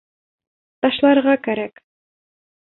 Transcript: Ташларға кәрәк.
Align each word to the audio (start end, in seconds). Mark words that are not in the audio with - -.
Ташларға 0.85 1.37
кәрәк. 1.49 1.85